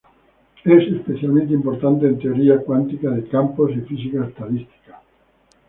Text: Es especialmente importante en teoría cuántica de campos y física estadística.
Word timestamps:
Es 0.63 0.87
especialmente 0.95 1.53
importante 1.53 2.07
en 2.07 2.17
teoría 2.17 2.57
cuántica 2.63 3.11
de 3.11 3.27
campos 3.29 3.69
y 3.75 3.81
física 3.81 4.25
estadística. 4.25 4.99